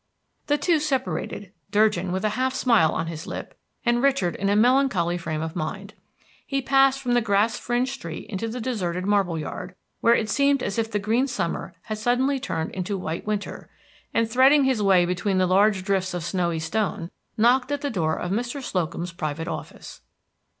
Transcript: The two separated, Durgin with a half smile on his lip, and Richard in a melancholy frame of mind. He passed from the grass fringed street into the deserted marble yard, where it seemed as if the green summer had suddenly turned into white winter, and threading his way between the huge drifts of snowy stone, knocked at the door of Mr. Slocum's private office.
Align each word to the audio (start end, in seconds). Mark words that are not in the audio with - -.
The 0.47 0.57
two 0.57 0.79
separated, 0.79 1.51
Durgin 1.69 2.11
with 2.11 2.25
a 2.25 2.29
half 2.29 2.55
smile 2.55 2.91
on 2.91 3.05
his 3.05 3.27
lip, 3.27 3.55
and 3.85 4.01
Richard 4.01 4.33
in 4.35 4.49
a 4.49 4.55
melancholy 4.55 5.15
frame 5.15 5.43
of 5.43 5.55
mind. 5.55 5.93
He 6.47 6.59
passed 6.59 6.99
from 6.99 7.13
the 7.13 7.21
grass 7.21 7.59
fringed 7.59 7.93
street 7.93 8.27
into 8.27 8.47
the 8.47 8.59
deserted 8.59 9.05
marble 9.05 9.37
yard, 9.37 9.75
where 9.99 10.15
it 10.15 10.27
seemed 10.27 10.63
as 10.63 10.79
if 10.79 10.89
the 10.89 10.97
green 10.97 11.27
summer 11.27 11.75
had 11.83 11.99
suddenly 11.99 12.39
turned 12.39 12.71
into 12.71 12.97
white 12.97 13.27
winter, 13.27 13.69
and 14.11 14.27
threading 14.27 14.63
his 14.63 14.81
way 14.81 15.05
between 15.05 15.37
the 15.37 15.47
huge 15.47 15.83
drifts 15.83 16.15
of 16.15 16.23
snowy 16.23 16.57
stone, 16.57 17.11
knocked 17.37 17.71
at 17.71 17.81
the 17.81 17.91
door 17.91 18.15
of 18.17 18.31
Mr. 18.31 18.59
Slocum's 18.59 19.13
private 19.13 19.47
office. 19.47 20.01